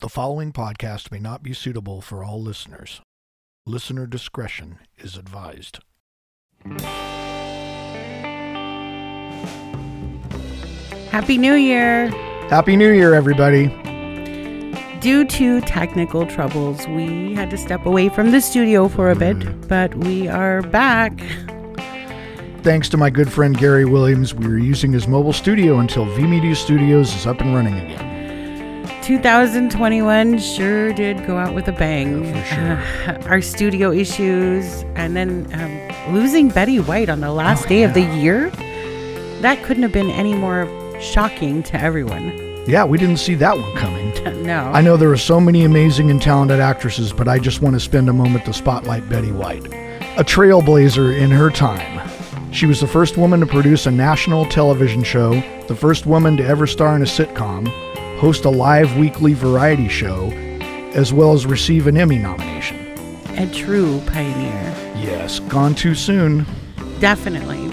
The 0.00 0.08
following 0.08 0.52
podcast 0.52 1.10
may 1.10 1.18
not 1.18 1.42
be 1.42 1.52
suitable 1.52 2.00
for 2.00 2.22
all 2.22 2.40
listeners. 2.40 3.00
Listener 3.66 4.06
discretion 4.06 4.78
is 4.96 5.16
advised. 5.16 5.80
Happy 11.10 11.36
New 11.36 11.54
Year! 11.54 12.10
Happy 12.48 12.76
New 12.76 12.92
Year, 12.92 13.12
everybody. 13.12 13.66
Due 15.00 15.24
to 15.24 15.60
technical 15.62 16.24
troubles, 16.26 16.86
we 16.86 17.34
had 17.34 17.50
to 17.50 17.58
step 17.58 17.84
away 17.84 18.08
from 18.08 18.30
the 18.30 18.40
studio 18.40 18.86
for 18.86 19.10
a 19.10 19.16
bit, 19.16 19.36
mm-hmm. 19.36 19.66
but 19.66 19.92
we 19.96 20.28
are 20.28 20.62
back. 20.62 21.18
Thanks 22.62 22.88
to 22.90 22.96
my 22.96 23.10
good 23.10 23.32
friend 23.32 23.58
Gary 23.58 23.84
Williams, 23.84 24.32
we 24.32 24.46
are 24.46 24.58
using 24.58 24.92
his 24.92 25.08
mobile 25.08 25.32
studio 25.32 25.80
until 25.80 26.04
V 26.04 26.22
Media 26.22 26.54
Studios 26.54 27.12
is 27.16 27.26
up 27.26 27.40
and 27.40 27.52
running 27.52 27.74
again. 27.74 28.17
2021 29.08 30.38
sure 30.38 30.92
did 30.92 31.26
go 31.26 31.38
out 31.38 31.54
with 31.54 31.66
a 31.66 31.72
bang. 31.72 32.26
Yeah, 32.26 32.42
for 32.42 32.54
sure. 32.54 33.16
Uh, 33.24 33.28
our 33.30 33.40
studio 33.40 33.90
issues, 33.90 34.82
and 34.96 35.16
then 35.16 35.48
um, 35.54 36.14
losing 36.14 36.50
Betty 36.50 36.78
White 36.78 37.08
on 37.08 37.20
the 37.20 37.32
last 37.32 37.64
Oh, 37.64 37.68
day 37.70 37.84
of 37.84 37.94
the 37.94 38.02
year. 38.02 38.50
That 39.40 39.62
couldn't 39.62 39.82
have 39.82 39.92
been 39.92 40.10
any 40.10 40.34
more 40.34 40.68
shocking 41.00 41.62
to 41.62 41.80
everyone. 41.80 42.36
Yeah, 42.66 42.84
we 42.84 42.98
didn't 42.98 43.16
see 43.16 43.34
that 43.36 43.56
one 43.56 43.74
coming. 43.76 44.08
No. 44.44 44.70
I 44.72 44.80
know 44.80 44.96
there 44.96 45.10
are 45.10 45.16
so 45.16 45.40
many 45.40 45.64
amazing 45.64 46.10
and 46.10 46.20
talented 46.20 46.58
actresses, 46.58 47.12
but 47.12 47.28
I 47.28 47.38
just 47.38 47.60
want 47.62 47.74
to 47.76 47.80
spend 47.80 48.08
a 48.08 48.12
moment 48.14 48.44
to 48.46 48.52
spotlight 48.54 49.06
Betty 49.08 49.30
White, 49.32 49.64
a 50.16 50.24
trailblazer 50.24 51.18
in 51.18 51.30
her 51.30 51.50
time. 51.50 52.08
She 52.50 52.64
was 52.64 52.80
the 52.80 52.86
first 52.86 53.16
woman 53.18 53.40
to 53.40 53.46
produce 53.46 53.84
a 53.86 53.90
national 53.90 54.46
television 54.46 55.02
show, 55.02 55.32
the 55.66 55.74
first 55.76 56.06
woman 56.06 56.36
to 56.38 56.46
ever 56.46 56.66
star 56.66 56.96
in 56.96 57.02
a 57.02 57.04
sitcom, 57.04 57.66
host 58.18 58.44
a 58.44 58.50
live 58.50 58.96
weekly 58.96 59.32
variety 59.32 59.88
show, 59.88 60.30
as 60.94 61.12
well 61.12 61.32
as 61.32 61.46
receive 61.46 61.86
an 61.86 61.96
Emmy 61.96 62.18
nomination. 62.18 62.76
a 63.36 63.46
true 63.54 64.00
pioneer. 64.06 64.74
Yes, 64.96 65.38
gone 65.38 65.72
too 65.74 65.94
soon. 65.94 66.44
Definitely. 66.98 67.70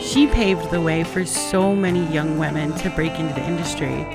She 0.00 0.28
paved 0.28 0.70
the 0.70 0.80
way 0.80 1.02
for 1.02 1.24
so 1.24 1.74
many 1.74 2.06
young 2.12 2.38
women 2.38 2.72
to 2.76 2.90
break 2.90 3.18
into 3.18 3.34
the 3.34 3.44
industry, 3.44 4.06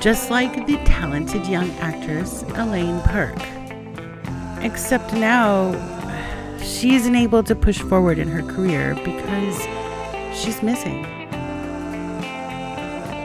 just 0.00 0.28
like 0.30 0.66
the 0.66 0.78
talented 0.78 1.46
young 1.46 1.70
actress 1.78 2.42
Elaine 2.56 3.00
Park. 3.02 3.38
Except 4.64 5.12
now, 5.12 5.70
she 6.60 6.96
isn't 6.96 7.14
able 7.14 7.44
to 7.44 7.54
push 7.54 7.78
forward 7.78 8.18
in 8.18 8.26
her 8.26 8.42
career 8.42 8.94
because 9.04 9.68
she's 10.34 10.60
missing. 10.64 11.06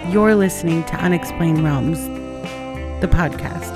You're 0.10 0.36
listening 0.36 0.84
to 0.86 0.96
Unexplained 0.96 1.64
Realms, 1.64 2.04
the 3.02 3.08
podcast. 3.08 3.72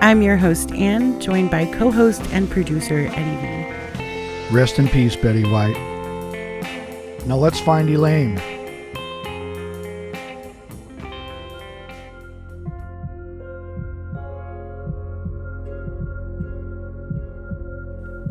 I'm 0.00 0.20
your 0.22 0.36
host, 0.36 0.70
Anne, 0.72 1.18
joined 1.20 1.50
by 1.50 1.64
co 1.64 1.90
host 1.90 2.22
and 2.32 2.48
producer 2.48 3.08
Eddie 3.12 3.66
V. 4.50 4.54
Rest 4.54 4.78
in 4.78 4.88
peace, 4.88 5.16
Betty 5.16 5.42
White. 5.42 5.76
Now 7.26 7.36
let's 7.36 7.58
find 7.60 7.88
Elaine. 7.88 8.38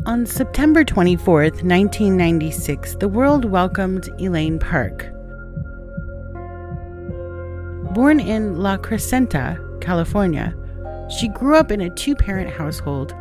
On 0.06 0.24
September 0.24 0.84
24th, 0.84 1.62
1996, 1.62 2.96
the 3.00 3.08
world 3.08 3.44
welcomed 3.44 4.08
Elaine 4.20 4.58
Park. 4.58 5.12
Born 7.94 8.20
in 8.20 8.56
La 8.56 8.78
Crescenta, 8.78 9.58
California, 9.82 10.56
she 11.10 11.28
grew 11.28 11.56
up 11.56 11.70
in 11.70 11.82
a 11.82 11.90
two 11.90 12.14
parent 12.14 12.48
household. 12.48 13.14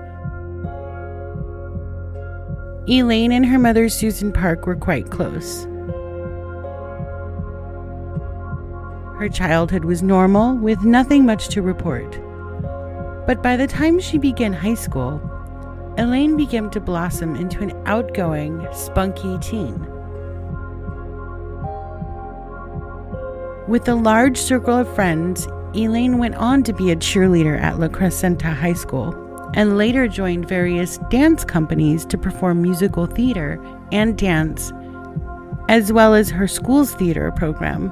Elaine 2.88 3.34
and 3.34 3.46
her 3.46 3.60
mother, 3.60 3.90
Susan 3.90 4.32
Park, 4.32 4.66
were 4.66 4.78
quite 4.78 5.12
close. 5.12 5.66
Her 9.20 9.28
childhood 9.30 9.84
was 9.84 10.02
normal, 10.02 10.56
with 10.56 10.86
nothing 10.86 11.26
much 11.26 11.50
to 11.50 11.62
report. 11.62 12.10
But 13.28 13.44
by 13.44 13.58
the 13.58 13.68
time 13.68 14.00
she 14.00 14.18
began 14.18 14.54
high 14.54 14.76
school, 14.76 15.22
Elaine 15.98 16.38
began 16.38 16.70
to 16.70 16.80
blossom 16.80 17.36
into 17.36 17.62
an 17.62 17.74
outgoing, 17.86 18.66
spunky 18.72 19.38
teen. 19.40 19.86
With 23.72 23.88
a 23.88 23.96
large 23.96 24.38
circle 24.38 24.80
of 24.80 24.96
friends, 24.96 25.48
Elaine 25.74 26.18
went 26.18 26.36
on 26.36 26.62
to 26.64 26.74
be 26.74 26.92
a 26.92 26.96
cheerleader 26.98 27.58
at 27.58 27.80
La 27.80 27.88
Crescenta 27.88 28.54
High 28.54 28.74
School 28.74 29.16
and 29.54 29.78
later 29.78 30.10
joined 30.10 30.46
various 30.46 30.98
dance 31.10 31.46
companies 31.46 32.06
to 32.08 32.18
perform 32.18 32.62
musical 32.62 33.06
theater 33.06 33.64
and 33.94 34.18
dance, 34.18 34.74
as 35.70 35.94
well 35.94 36.14
as 36.14 36.30
her 36.30 36.50
school's 36.50 36.94
theater 36.96 37.32
program. 37.32 37.88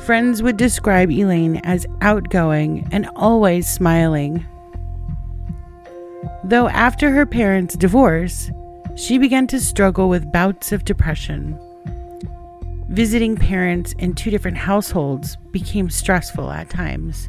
Friends 0.00 0.42
would 0.42 0.58
describe 0.58 1.10
Elaine 1.10 1.62
as 1.64 1.86
outgoing 2.02 2.86
and 2.92 3.08
always 3.16 3.66
smiling. 3.66 4.44
Though 6.44 6.68
after 6.68 7.10
her 7.10 7.24
parents' 7.24 7.74
divorce, 7.74 8.50
she 8.96 9.16
began 9.16 9.46
to 9.46 9.58
struggle 9.58 10.10
with 10.10 10.30
bouts 10.30 10.72
of 10.72 10.84
depression. 10.84 11.58
Visiting 12.88 13.36
parents 13.36 13.92
in 13.98 14.14
two 14.14 14.30
different 14.30 14.56
households 14.56 15.36
became 15.50 15.88
stressful 15.90 16.50
at 16.50 16.70
times. 16.70 17.28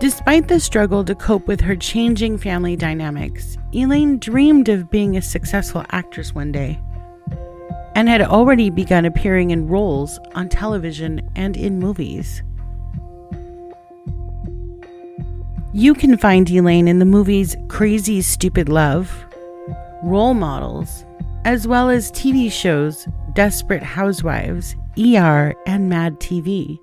Despite 0.00 0.48
the 0.48 0.60
struggle 0.60 1.04
to 1.04 1.14
cope 1.14 1.46
with 1.46 1.60
her 1.60 1.76
changing 1.76 2.38
family 2.38 2.74
dynamics, 2.74 3.58
Elaine 3.74 4.18
dreamed 4.18 4.70
of 4.70 4.90
being 4.90 5.16
a 5.16 5.22
successful 5.22 5.84
actress 5.90 6.34
one 6.34 6.52
day 6.52 6.80
and 7.94 8.08
had 8.08 8.22
already 8.22 8.70
begun 8.70 9.04
appearing 9.04 9.50
in 9.50 9.68
roles 9.68 10.18
on 10.34 10.48
television 10.48 11.20
and 11.36 11.54
in 11.54 11.78
movies. 11.78 12.42
You 15.74 15.92
can 15.94 16.16
find 16.16 16.50
Elaine 16.50 16.88
in 16.88 16.98
the 16.98 17.04
movies 17.04 17.54
Crazy 17.68 18.22
Stupid 18.22 18.70
Love, 18.70 19.26
Role 20.02 20.34
Models, 20.34 21.04
as 21.44 21.68
well 21.68 21.90
as 21.90 22.10
TV 22.12 22.50
shows 22.50 23.06
Desperate 23.34 23.82
Housewives, 23.82 24.74
ER, 24.98 25.54
and 25.66 25.88
Mad 25.88 26.18
TV. 26.20 26.78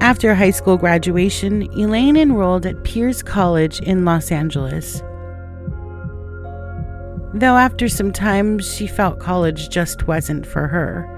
After 0.00 0.34
high 0.34 0.50
school 0.50 0.76
graduation, 0.76 1.62
Elaine 1.72 2.16
enrolled 2.16 2.66
at 2.66 2.84
Pierce 2.84 3.22
College 3.22 3.80
in 3.80 4.04
Los 4.04 4.30
Angeles. 4.30 5.00
Though 7.34 7.56
after 7.56 7.88
some 7.88 8.12
time, 8.12 8.58
she 8.58 8.86
felt 8.86 9.20
college 9.20 9.68
just 9.68 10.06
wasn't 10.06 10.46
for 10.46 10.68
her. 10.68 11.12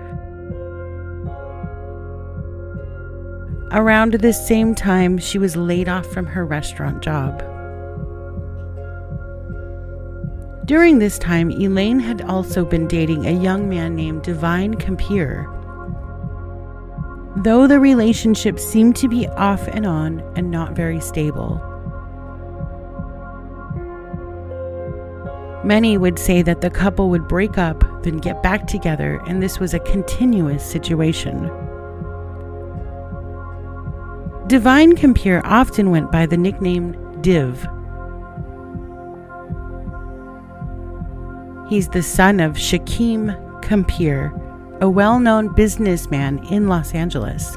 Around 3.73 4.15
the 4.15 4.33
same 4.33 4.75
time, 4.75 5.19
she 5.19 5.39
was 5.39 5.57
laid 5.57 5.89
off 5.89 6.07
from 6.07 6.27
her 6.27 6.45
restaurant 6.45 7.03
job. 7.03 7.43
During 10.69 10.99
this 10.99 11.19
time, 11.19 11.51
Elaine 11.51 11.99
had 11.99 12.21
also 12.21 12.63
been 12.63 12.87
dating 12.87 13.25
a 13.25 13.31
young 13.31 13.71
man 13.71 13.97
named 13.97 14.21
Divine 14.21 14.75
Compere. 14.75 15.49
Though 17.37 17.67
the 17.67 17.81
relationship 17.81 18.59
seemed 18.59 18.95
to 18.97 19.09
be 19.09 19.27
off 19.29 19.67
and 19.69 19.87
on 19.87 20.21
and 20.37 20.51
not 20.51 20.77
very 20.77 21.01
stable. 21.01 21.59
Many 25.65 25.97
would 25.97 26.19
say 26.19 26.43
that 26.43 26.61
the 26.61 26.69
couple 26.69 27.09
would 27.09 27.27
break 27.29 27.57
up, 27.57 28.03
then 28.03 28.19
get 28.19 28.43
back 28.43 28.67
together, 28.67 29.23
and 29.27 29.43
this 29.43 29.59
was 29.59 29.73
a 29.73 29.79
continuous 29.79 30.63
situation. 30.63 31.51
Divine 34.49 34.97
Compere 34.97 35.41
often 35.47 35.91
went 35.91 36.13
by 36.13 36.27
the 36.27 36.37
nickname 36.37 36.95
Div. 37.23 37.67
He's 41.69 41.89
the 41.89 42.03
son 42.03 42.41
of 42.41 42.55
Shakim 42.55 43.63
Compere, 43.63 44.33
a 44.81 44.89
well 44.89 45.19
known 45.19 45.55
businessman 45.55 46.39
in 46.51 46.69
Los 46.69 46.95
Angeles. 46.95 47.57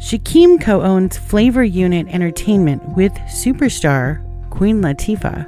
Shakim 0.00 0.60
co 0.60 0.82
owns 0.82 1.16
Flavor 1.16 1.62
Unit 1.62 2.08
Entertainment 2.08 2.96
with 2.96 3.12
superstar 3.28 4.20
Queen 4.50 4.82
Latifah. 4.82 5.46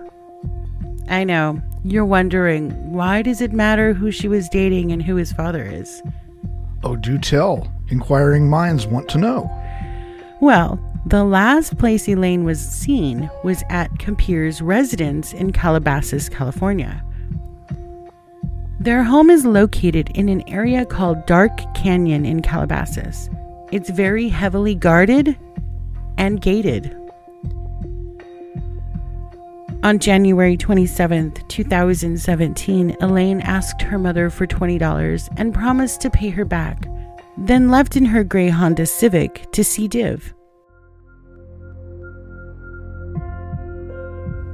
I 1.09 1.25
know, 1.25 1.61
you're 1.83 2.05
wondering 2.05 2.71
why 2.93 3.23
does 3.23 3.41
it 3.41 3.53
matter 3.53 3.93
who 3.93 4.13
she 4.13 4.29
was 4.29 4.49
dating 4.49 4.93
and 4.93 5.03
who 5.03 5.17
his 5.17 5.33
father 5.33 5.65
is? 5.65 6.01
Oh, 6.85 6.95
do 6.95 7.19
tell. 7.19 7.73
Inquiring 7.89 8.49
minds 8.49 8.87
want 8.87 9.09
to 9.09 9.19
know. 9.19 9.51
Well, 10.41 10.79
The 11.07 11.25
last 11.25 11.79
place 11.79 12.09
Elaine 12.09 12.45
was 12.45 12.61
seen 12.61 13.29
was 13.43 13.65
at 13.71 13.99
Compere's 13.99 14.63
residence 14.63 15.33
in 15.33 15.53
Calabasas, 15.53 16.29
California. 16.29 17.05
Their 18.79 19.03
home 19.03 19.29
is 19.29 19.45
located 19.45 20.11
in 20.15 20.29
an 20.29 20.49
area 20.49 20.87
called 20.87 21.27
Dark 21.27 21.53
Canyon 21.75 22.25
in 22.25 22.41
Calabasas. 22.41 23.29
It's 23.73 23.91
very 23.91 24.29
heavily 24.29 24.75
guarded 24.75 25.37
and 26.19 26.41
gated. 26.41 26.97
On 29.83 29.99
January 29.99 30.57
27, 30.57 31.33
2017, 31.49 32.97
Elaine 33.01 33.41
asked 33.41 33.83
her 33.83 33.99
mother 33.99 34.31
for 34.31 34.47
$20 34.47 35.29
and 35.37 35.53
promised 35.53 36.01
to 36.03 36.11
pay 36.11 36.31
her 36.31 36.45
back, 36.45 36.87
then 37.37 37.69
left 37.69 37.97
in 37.97 38.05
her 38.05 38.23
gray 38.23 38.49
Honda 38.49 38.87
Civic 38.87 39.51
to 39.51 39.65
see 39.65 39.89
Div. 39.89 40.33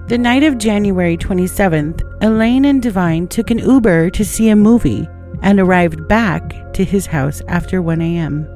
The 0.08 0.16
night 0.16 0.42
of 0.42 0.56
January 0.56 1.18
27th, 1.18 2.00
Elaine 2.22 2.64
and 2.64 2.80
Divine 2.80 3.28
took 3.28 3.50
an 3.50 3.58
Uber 3.58 4.08
to 4.08 4.24
see 4.24 4.48
a 4.48 4.56
movie 4.56 5.06
and 5.42 5.60
arrived 5.60 6.08
back 6.08 6.72
to 6.72 6.82
his 6.82 7.04
house 7.04 7.42
after 7.46 7.82
1 7.82 8.00
a.m. 8.00 8.48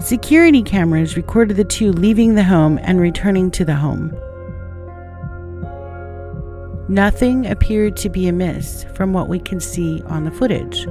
Security 0.00 0.62
cameras 0.62 1.18
recorded 1.18 1.58
the 1.58 1.64
two 1.64 1.92
leaving 1.92 2.34
the 2.34 2.44
home 2.44 2.78
and 2.80 2.98
returning 2.98 3.50
to 3.50 3.66
the 3.66 3.74
home. 3.74 4.16
Nothing 6.88 7.44
appeared 7.44 7.94
to 7.98 8.08
be 8.08 8.26
amiss 8.26 8.86
from 8.94 9.12
what 9.12 9.28
we 9.28 9.38
can 9.38 9.60
see 9.60 10.02
on 10.06 10.24
the 10.24 10.30
footage. 10.30 10.86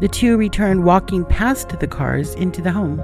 The 0.00 0.08
two 0.08 0.36
returned 0.36 0.84
walking 0.84 1.24
past 1.24 1.78
the 1.78 1.86
cars 1.86 2.34
into 2.34 2.60
the 2.60 2.72
home. 2.72 2.98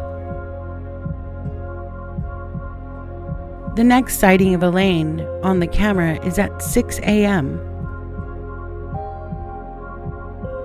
The 3.76 3.84
next 3.84 4.18
sighting 4.18 4.54
of 4.54 4.62
Elaine 4.62 5.22
on 5.42 5.60
the 5.60 5.66
camera 5.66 6.22
is 6.26 6.38
at 6.38 6.62
6 6.62 6.98
a.m. 6.98 7.58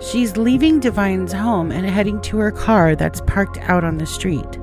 She's 0.02 0.36
leaving 0.36 0.82
Divine's 0.82 1.32
home 1.32 1.72
and 1.72 1.90
heading 1.90 2.22
to 2.24 2.38
her 2.40 2.52
car 2.52 2.96
that's 2.96 3.22
parked 3.22 3.58
out 3.60 3.86
on 3.86 3.98
the 3.98 4.06
street. 4.06 4.60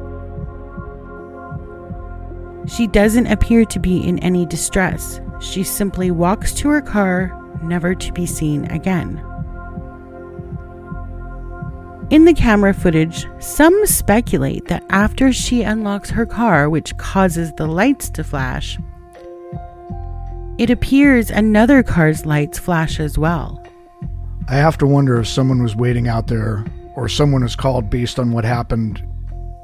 She 2.69 2.87
doesn't 2.87 3.27
appear 3.27 3.65
to 3.65 3.79
be 3.79 4.07
in 4.07 4.19
any 4.19 4.45
distress. 4.45 5.21
She 5.41 5.65
simply 5.65 6.11
walks 6.11 6.53
to 6.55 6.69
her 6.69 6.83
car, 6.83 7.33
never 7.63 7.95
to 7.95 8.13
be 8.13 8.27
seen 8.27 8.67
again. 8.67 9.25
In 12.11 12.27
the 12.27 12.35
camera 12.35 12.75
footage, 12.75 13.27
some 13.41 13.87
speculate 13.87 14.67
that 14.67 14.85
after 14.91 15.33
she 15.33 15.63
unlocks 15.63 16.11
her 16.11 16.27
car, 16.27 16.69
which 16.69 16.97
causes 16.99 17.53
the 17.55 17.67
lights 17.67 18.11
to 18.11 18.23
flash, 18.23 18.79
it 20.59 20.71
appears 20.71 21.31
another 21.31 21.83
car's 21.83 22.27
lights 22.27 22.59
flash 22.59 23.01
as 23.01 23.19
well. 23.19 23.61
I 24.49 24.57
have 24.57 24.77
to 24.79 24.87
wonder 24.87 25.19
if 25.19 25.27
someone 25.27 25.63
was 25.63 25.75
waiting 25.75 26.07
out 26.07 26.27
there 26.27 26.65
or 26.95 27.09
someone 27.09 27.43
was 27.43 27.57
called 27.57 27.89
based 27.89 28.19
on 28.19 28.33
what 28.33 28.45
happened 28.45 29.03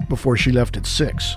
before 0.08 0.36
she 0.36 0.50
left 0.50 0.76
at 0.76 0.86
6. 0.86 1.36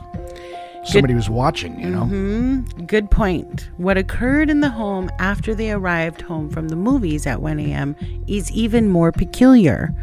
Somebody 0.86 1.14
was 1.14 1.30
watching, 1.30 1.80
you 1.80 1.90
know? 1.90 2.04
Mm-hmm. 2.04 2.86
Good 2.86 3.12
point. 3.12 3.70
What 3.78 3.98
occurred 3.98 4.50
in 4.50 4.62
the 4.62 4.70
home 4.70 5.10
after 5.20 5.54
they 5.54 5.72
arrived 5.72 6.22
home 6.22 6.50
from 6.50 6.70
the 6.70 6.76
movies 6.76 7.28
at 7.28 7.42
1 7.42 7.60
a.m. 7.60 7.96
is 8.28 8.52
even 8.52 8.90
more 8.90 9.12
peculiar. 9.12 9.94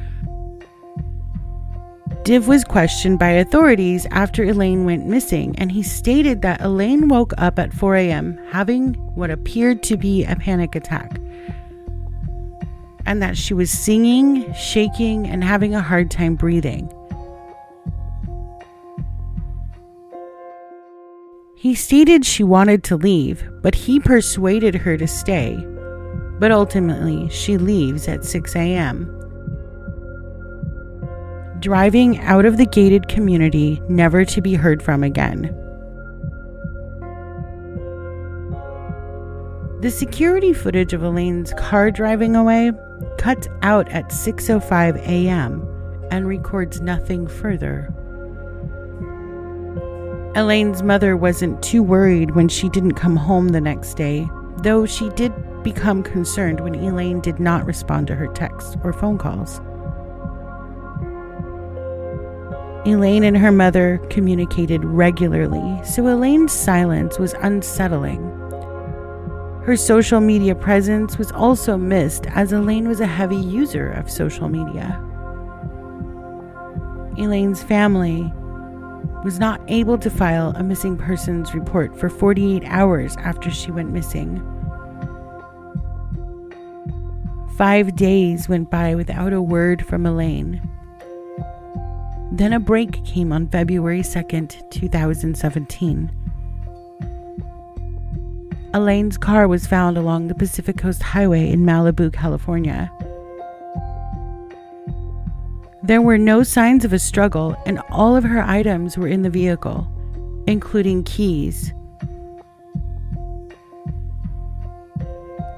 Div 2.23 2.47
was 2.47 2.65
questioned 2.65 3.19
by 3.19 3.31
authorities 3.31 4.07
after 4.11 4.45
Elaine 4.45 4.85
went 4.85 5.07
missing, 5.07 5.55
and 5.59 5.73
he 5.73 5.83
stated 5.83 6.43
that 6.43 6.61
Elaine 6.61 7.09
woke 7.09 7.33
up 7.39 7.59
at 7.59 7.73
4 7.73 7.97
a.m. 7.97 8.39
having 8.51 8.93
what 9.15 9.31
appeared 9.31 9.83
to 9.85 9.97
be 9.97 10.25
a 10.25 10.37
panic 10.37 10.75
attack, 10.75 11.19
and 13.07 13.23
that 13.23 13.39
she 13.39 13.55
was 13.55 13.71
singing, 13.71 14.53
shaking, 14.53 15.27
and 15.27 15.43
having 15.43 15.75
a 15.75 15.81
hard 15.81 16.11
time 16.11 16.35
breathing. 16.35 16.93
He 21.57 21.75
stated 21.75 22.27
she 22.27 22.45
wanted 22.45 22.85
to 22.85 22.97
leave, 22.97 23.43
but 23.63 23.75
he 23.75 23.99
persuaded 23.99 24.75
her 24.75 24.99
to 24.99 25.07
stay. 25.07 25.57
But 26.39 26.53
ultimately, 26.53 27.31
she 27.31 27.57
leaves 27.57 28.09
at 28.09 28.25
6 28.25 28.57
a.m 28.57 29.20
driving 31.61 32.19
out 32.21 32.45
of 32.45 32.57
the 32.57 32.67
gated 32.67 33.09
community, 33.09 33.83
never 33.89 34.25
to 34.25 34.41
be 34.41 34.55
heard 34.55 34.83
from 34.83 35.03
again. 35.03 35.55
The 39.81 39.91
security 39.91 40.53
footage 40.53 40.93
of 40.93 41.03
Elaine's 41.03 41.55
car 41.55 41.91
driving 41.91 42.37
away 42.37 42.73
cuts 43.19 43.49
out 43.63 43.89
at 43.89 44.11
6:05 44.11 44.97
a.m. 45.07 45.67
and 46.11 46.27
records 46.27 46.81
nothing 46.81 47.27
further. 47.27 47.93
Elaine's 50.37 50.83
mother 50.83 51.17
wasn't 51.17 51.63
too 51.63 51.83
worried 51.83 52.33
when 52.33 52.49
she 52.49 52.69
didn't 52.69 52.95
come 52.95 53.17
home 53.17 53.49
the 53.49 53.61
next 53.61 53.95
day, 53.95 54.29
though 54.59 54.87
she 54.87 55.09
did 55.11 55.33
become 55.63 56.03
concerned 56.03 56.61
when 56.61 56.75
Elaine 56.75 57.21
did 57.21 57.41
not 57.41 57.67
respond 57.67 58.07
to 58.07 58.15
her 58.15 58.29
texts 58.29 58.77
or 58.85 58.93
phone 58.93 59.19
calls. 59.19 59.61
Elaine 62.87 63.25
and 63.25 63.37
her 63.37 63.53
mother 63.53 63.99
communicated 64.09 64.85
regularly, 64.85 65.85
so 65.85 66.07
Elaine's 66.07 66.53
silence 66.53 67.19
was 67.19 67.35
unsettling. 67.35 68.23
Her 69.65 69.77
social 69.77 70.21
media 70.21 70.55
presence 70.55 71.19
was 71.19 71.31
also 71.33 71.77
missed 71.77 72.27
as 72.29 72.53
Elaine 72.53 72.89
was 72.89 73.01
a 73.01 73.07
heavy 73.07 73.37
user 73.37 73.91
of 73.91 74.11
social 74.11 74.49
media. 74.49 74.99
Elaine's 77.19 77.63
family 77.63 78.33
was 79.25 79.39
not 79.39 79.61
able 79.69 79.99
to 79.99 80.09
file 80.09 80.55
a 80.57 80.63
missing 80.63 80.97
persons 80.97 81.55
report 81.55 81.99
for 81.99 82.09
48 82.09 82.63
hours 82.65 83.15
after 83.19 83.51
she 83.51 83.71
went 83.71 83.93
missing. 83.93 84.43
Five 87.59 87.95
days 87.95 88.49
went 88.49 88.71
by 88.71 88.95
without 88.95 89.35
a 89.35 89.43
word 89.43 89.85
from 89.85 90.07
Elaine. 90.07 90.63
Then 92.41 92.55
a 92.55 92.59
break 92.59 93.05
came 93.05 93.35
on 93.35 93.49
February 93.49 94.01
2nd, 94.01 94.71
2017. 94.71 96.11
Elaine's 98.73 99.19
car 99.19 99.47
was 99.47 99.67
found 99.67 99.99
along 99.99 100.29
the 100.29 100.35
Pacific 100.35 100.79
Coast 100.79 101.03
Highway 101.03 101.51
in 101.51 101.67
Malibu, 101.67 102.11
California. 102.11 102.91
There 105.83 106.01
were 106.01 106.17
no 106.17 106.43
signs 106.43 106.83
of 106.87 106.95
a 106.95 106.99
struggle, 106.99 107.63
and 107.67 107.83
all 107.91 108.17
of 108.17 108.25
her 108.25 108.41
items 108.41 108.97
were 108.97 109.09
in 109.09 109.21
the 109.21 109.29
vehicle, 109.29 109.87
including 110.47 111.05
keys. 111.05 111.75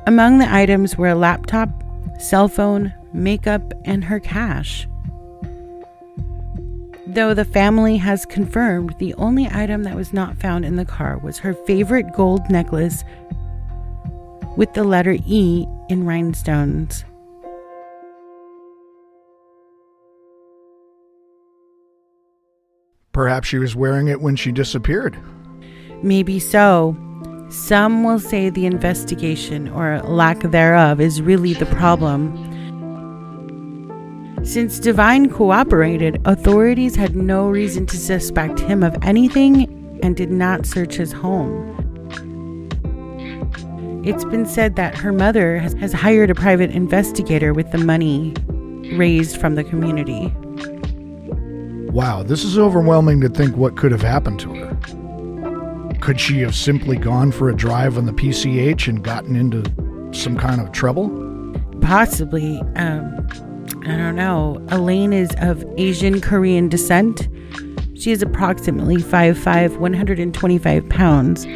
Among 0.09 0.39
the 0.39 0.53
items 0.53 0.99
were 0.99 1.11
a 1.11 1.15
laptop, 1.15 1.69
cell 2.21 2.49
phone, 2.49 2.93
makeup, 3.13 3.73
and 3.85 4.03
her 4.03 4.19
cash. 4.19 4.89
Though 7.15 7.35
the 7.35 7.45
family 7.45 7.99
has 7.99 8.25
confirmed 8.25 8.95
the 8.99 9.13
only 9.15 9.47
item 9.47 9.83
that 9.83 9.95
was 9.95 10.15
not 10.15 10.39
found 10.39 10.65
in 10.65 10.77
the 10.77 10.87
car 10.87 11.19
was 11.19 11.37
her 11.41 11.53
favorite 11.53 12.15
gold 12.15 12.49
necklace 12.49 13.05
with 14.57 14.73
the 14.73 14.83
letter 14.83 15.19
E 15.27 15.67
in 15.91 16.07
rhinestones. 16.07 17.05
Perhaps 23.13 23.47
she 23.47 23.59
was 23.59 23.77
wearing 23.77 24.09
it 24.09 24.23
when 24.23 24.35
she 24.35 24.51
disappeared. 24.51 25.15
Maybe 26.03 26.39
so. 26.39 26.97
Some 27.51 28.05
will 28.05 28.21
say 28.21 28.49
the 28.49 28.65
investigation, 28.65 29.69
or 29.69 30.01
lack 30.01 30.41
thereof, 30.41 30.99
is 30.99 31.21
really 31.21 31.53
the 31.53 31.67
problem 31.67 32.52
since 34.53 34.79
Divine 34.79 35.31
cooperated, 35.31 36.21
authorities 36.27 36.95
had 36.95 37.17
no 37.17 37.49
reason 37.49 37.87
to 37.87 37.97
suspect 37.97 38.61
him 38.61 38.83
of 38.83 38.95
anything 39.03 39.99
and 40.03 40.15
did 40.15 40.31
not 40.31 40.67
search 40.67 40.97
his 40.97 41.11
home. 41.11 41.71
It's 44.05 44.27
been 44.27 44.45
said 44.45 44.77
that 44.77 44.95
her 44.99 45.11
mother 45.11 45.57
has, 45.57 45.95
hired 45.95 46.29
a 46.29 46.35
private 46.35 46.71
investigator 46.71 47.55
with 47.55 47.71
the 47.73 47.79
money 47.79 48.35
raised 48.95 49.41
from 49.41 49.55
the 49.55 49.65
community. 49.65 50.29
Wow, 51.91 52.23
this 52.23 52.45
is 52.45 52.59
overwhelming 52.59 53.23
to 53.23 53.31
think 53.31 53.57
what 53.57 53.79
could 53.79 53.91
have 53.91 54.03
happened 54.03 54.39
to 54.41 54.55
her. 54.55 55.95
Could 56.03 56.21
she 56.21 56.41
have 56.41 56.55
simply 56.55 56.99
gone 56.99 57.33
for 57.33 57.49
a 57.49 57.57
drive 57.57 57.97
on 57.97 58.05
the 58.05 58.13
PCH 58.13 58.87
and 58.87 59.03
gotten 59.03 59.35
into 59.35 59.63
some 60.13 60.37
kind 60.37 60.61
of 60.61 60.73
trouble? 60.73 61.09
Possibly. 61.81 62.61
Um, 62.77 63.27
I 63.85 63.97
don't 63.97 64.17
know. 64.17 64.65
Elaine 64.69 65.13
is 65.13 65.31
of 65.39 65.65
Asian 65.77 66.21
Korean 66.21 66.69
descent. 66.69 67.29
She 67.95 68.11
is 68.11 68.23
approximately 68.23 68.97
5'5, 68.97 69.79
125 69.79 70.89
pounds. 70.89 71.47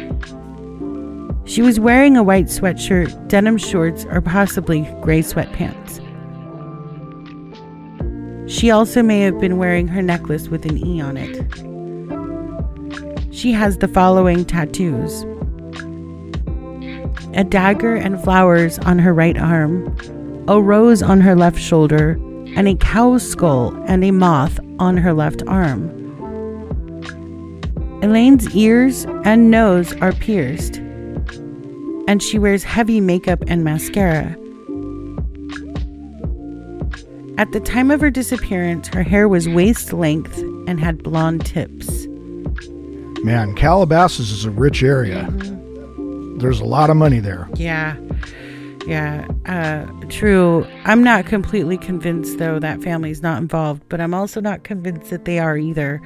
She 1.49 1.61
was 1.61 1.79
wearing 1.79 2.17
a 2.17 2.23
white 2.23 2.47
sweatshirt, 2.47 3.27
denim 3.27 3.57
shorts, 3.57 4.05
or 4.05 4.21
possibly 4.21 4.81
gray 5.01 5.21
sweatpants. 5.21 6.03
She 8.49 8.71
also 8.71 9.03
may 9.03 9.21
have 9.21 9.39
been 9.39 9.57
wearing 9.57 9.87
her 9.87 10.01
necklace 10.01 10.49
with 10.49 10.65
an 10.65 10.77
E 10.85 11.01
on 11.01 11.17
it. 11.17 11.35
She 13.33 13.51
has 13.51 13.77
the 13.77 13.87
following 13.87 14.45
tattoos 14.45 15.25
a 17.33 17.43
dagger 17.43 17.93
and 17.93 18.21
flowers 18.23 18.79
on 18.79 18.97
her 18.97 19.13
right 19.13 19.37
arm, 19.37 19.95
a 20.47 20.61
rose 20.61 21.01
on 21.01 21.21
her 21.21 21.35
left 21.35 21.59
shoulder, 21.59 22.11
and 22.55 22.67
a 22.67 22.75
cow's 22.75 23.27
skull 23.27 23.75
and 23.87 24.03
a 24.03 24.11
moth 24.11 24.59
on 24.79 24.97
her 24.97 25.13
left 25.13 25.43
arm. 25.47 25.89
Elaine's 28.01 28.55
ears 28.55 29.05
and 29.25 29.51
nose 29.51 29.93
are 30.01 30.13
pierced, 30.13 30.77
and 32.07 32.23
she 32.23 32.39
wears 32.39 32.63
heavy 32.63 33.01
makeup 33.01 33.43
and 33.47 33.63
mascara. 33.63 34.35
At 37.37 37.51
the 37.51 37.59
time 37.59 37.91
of 37.91 38.01
her 38.01 38.09
disappearance, 38.09 38.87
her 38.89 39.03
hair 39.03 39.27
was 39.27 39.47
waist 39.47 39.93
length 39.93 40.37
and 40.67 40.79
had 40.79 41.03
blonde 41.03 41.45
tips. 41.45 42.07
Man, 43.23 43.53
Calabasas 43.55 44.31
is 44.31 44.45
a 44.45 44.51
rich 44.51 44.81
area. 44.81 45.29
There's 46.37 46.59
a 46.59 46.65
lot 46.65 46.89
of 46.89 46.97
money 46.97 47.19
there. 47.19 47.49
Yeah. 47.55 47.95
Yeah, 48.87 49.27
uh, 49.45 49.85
true. 50.07 50.65
I'm 50.85 51.03
not 51.03 51.25
completely 51.25 51.77
convinced, 51.77 52.37
though, 52.37 52.57
that 52.59 52.81
family's 52.81 53.21
not 53.21 53.41
involved, 53.41 53.83
but 53.89 53.99
I'm 53.99 54.13
also 54.13 54.39
not 54.39 54.63
convinced 54.63 55.09
that 55.09 55.25
they 55.25 55.39
are 55.39 55.57
either. 55.57 56.01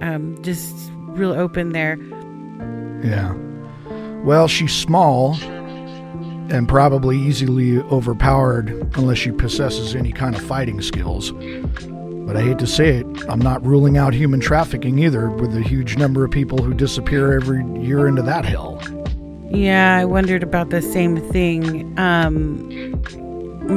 Um, 0.00 0.40
just 0.42 0.72
real 1.08 1.32
open 1.32 1.72
there. 1.72 1.98
Yeah. 3.04 3.34
Well, 4.22 4.46
she's 4.46 4.72
small 4.72 5.34
and 6.52 6.68
probably 6.68 7.18
easily 7.18 7.78
overpowered 7.78 8.68
unless 8.96 9.18
she 9.18 9.32
possesses 9.32 9.96
any 9.96 10.12
kind 10.12 10.36
of 10.36 10.42
fighting 10.42 10.80
skills. 10.80 11.32
But 11.32 12.36
I 12.36 12.42
hate 12.42 12.58
to 12.60 12.68
say 12.68 12.98
it, 12.98 13.06
I'm 13.28 13.40
not 13.40 13.66
ruling 13.66 13.98
out 13.98 14.14
human 14.14 14.38
trafficking 14.38 15.00
either, 15.00 15.28
with 15.28 15.56
a 15.56 15.60
huge 15.60 15.96
number 15.96 16.24
of 16.24 16.30
people 16.30 16.58
who 16.62 16.72
disappear 16.72 17.32
every 17.32 17.64
year 17.80 18.06
into 18.06 18.22
that 18.22 18.44
hell. 18.44 18.80
Yeah, 19.54 19.96
I 20.00 20.04
wondered 20.04 20.42
about 20.42 20.70
the 20.70 20.80
same 20.82 21.16
thing. 21.30 21.96
Um, 21.98 22.68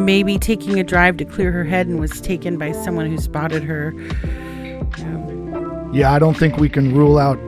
maybe 0.05 0.37
taking 0.37 0.79
a 0.79 0.83
drive 0.83 1.17
to 1.17 1.25
clear 1.25 1.51
her 1.51 1.63
head 1.63 1.87
and 1.87 1.99
was 1.99 2.19
taken 2.21 2.57
by 2.57 2.71
someone 2.71 3.07
who 3.07 3.17
spotted 3.17 3.63
her. 3.63 3.93
Um, 4.99 5.91
Yeah, 5.93 6.11
I 6.11 6.19
don't 6.19 6.35
think 6.35 6.57
we 6.57 6.67
can 6.69 6.93
rule 6.95 7.17
out 7.17 7.39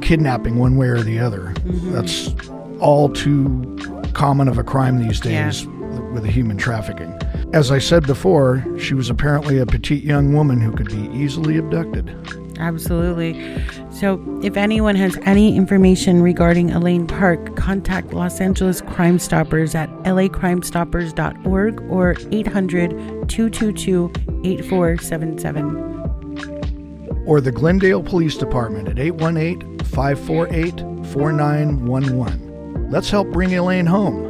kidnapping 0.00 0.58
one 0.58 0.76
way 0.76 0.88
or 0.88 1.00
the 1.02 1.18
other. 1.18 1.52
That's 1.92 2.34
all 2.78 3.08
too 3.08 3.76
common 4.12 4.48
of 4.48 4.58
a 4.58 4.62
crime 4.64 4.98
these 4.98 5.24
Yeah. 5.24 5.44
days 5.46 5.66
with 6.12 6.22
the 6.22 6.30
human 6.30 6.56
trafficking. 6.56 7.12
As 7.52 7.70
I 7.70 7.78
said 7.78 8.06
before, 8.06 8.64
she 8.78 8.94
was 8.94 9.10
apparently 9.10 9.58
a 9.58 9.66
petite 9.66 10.04
young 10.04 10.32
woman 10.32 10.60
who 10.60 10.72
could 10.72 10.88
be 10.88 11.10
easily 11.12 11.56
abducted. 11.58 12.14
Absolutely. 12.58 13.62
So, 13.90 14.20
if 14.42 14.56
anyone 14.56 14.96
has 14.96 15.16
any 15.22 15.56
information 15.56 16.22
regarding 16.22 16.70
Elaine 16.70 17.06
Park, 17.06 17.56
contact 17.56 18.12
Los 18.12 18.40
Angeles 18.40 18.80
Crime 18.80 19.18
Stoppers 19.18 19.74
at 19.74 19.90
lacrimestoppers.org 20.04 21.82
or 21.90 22.16
800 22.30 22.90
222 23.28 24.12
8477. 24.44 27.24
Or 27.26 27.40
the 27.40 27.52
Glendale 27.52 28.02
Police 28.02 28.36
Department 28.36 28.88
at 28.88 28.98
818 28.98 29.78
548 29.80 30.80
4911. 31.12 32.90
Let's 32.90 33.10
help 33.10 33.28
bring 33.28 33.54
Elaine 33.54 33.86
home. 33.86 34.24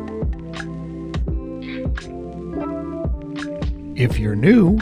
If 3.96 4.18
you're 4.18 4.36
new, 4.36 4.78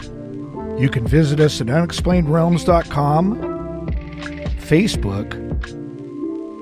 you 0.77 0.89
can 0.89 1.07
visit 1.07 1.39
us 1.39 1.61
at 1.61 1.67
unexplainedrealms.com, 1.67 3.35
Facebook, 4.59 5.29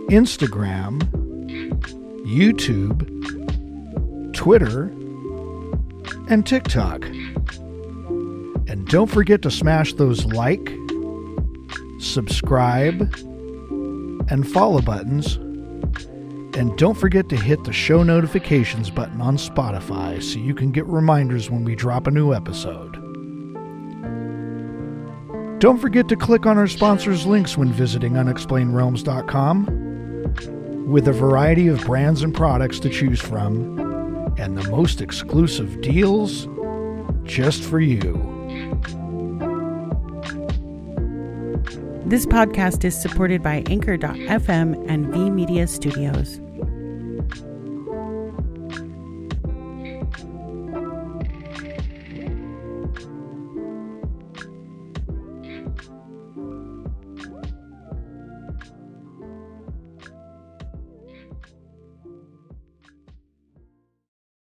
Instagram, 0.10 1.02
YouTube, 2.24 3.04
Twitter, 4.34 4.84
and 6.30 6.46
TikTok. 6.46 7.06
And 8.68 8.88
don't 8.88 9.10
forget 9.10 9.42
to 9.42 9.52
smash 9.52 9.94
those 9.94 10.26
like, 10.26 10.78
subscribe, 12.00 13.02
and 14.30 14.48
follow 14.48 14.82
buttons. 14.82 15.36
And 16.56 16.78
don't 16.78 16.96
forget 16.96 17.30
to 17.30 17.36
hit 17.36 17.64
the 17.64 17.74
show 17.74 18.04
notifications 18.04 18.92
button 18.92 19.22
on 19.22 19.38
Spotify 19.38 20.22
so 20.22 20.38
you 20.38 20.54
can 20.54 20.72
get 20.72 20.86
reminders 20.86 21.50
when 21.50 21.64
we 21.64 21.76
drop 21.76 22.06
a 22.06 22.12
new 22.12 22.32
episode. 22.34 23.03
Don't 25.64 25.78
forget 25.78 26.10
to 26.10 26.18
click 26.18 26.46
on 26.46 26.58
our 26.58 26.68
sponsors' 26.68 27.26
links 27.26 27.58
when 27.58 27.72
visiting 27.72 28.16
unexplainedrealms.com 28.16 30.90
with 30.90 31.08
a 31.08 31.14
variety 31.14 31.70
of 31.70 31.80
brands 31.86 32.22
and 32.22 32.36
products 32.36 32.82
to 32.82 32.90
choose 32.90 33.22
from 33.22 33.80
and 34.38 34.58
the 34.58 34.70
most 34.70 35.00
exclusive 35.00 35.80
deals 35.80 36.50
just 37.24 37.64
for 37.64 37.80
you. 37.80 38.12
This 42.08 42.26
podcast 42.26 42.84
is 42.84 43.02
supported 43.02 43.42
by 43.42 43.64
Anchor.fm 43.70 44.86
and 44.90 45.14
V 45.14 45.30
Media 45.30 45.68
Studios. 45.68 46.42